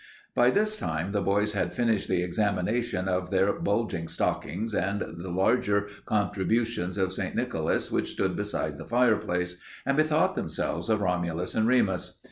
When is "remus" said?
11.67-12.17